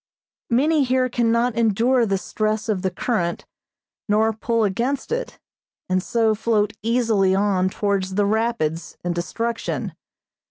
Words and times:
Many 0.49 0.83
here 0.83 1.09
cannot 1.09 1.53
endure 1.55 2.07
the 2.07 2.17
stress 2.17 2.67
of 2.69 2.81
the 2.81 2.89
current, 2.89 3.45
nor 4.09 4.33
pull 4.33 4.63
against 4.63 5.11
it, 5.11 5.37
and 5.87 6.01
so 6.01 6.33
float 6.33 6.73
easily 6.81 7.35
on 7.35 7.69
towards 7.69 8.15
the 8.15 8.25
rapids 8.25 8.97
and 9.03 9.13
destruction. 9.13 9.93